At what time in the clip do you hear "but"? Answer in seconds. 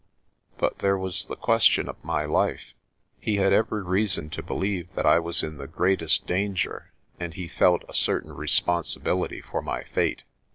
0.57-0.79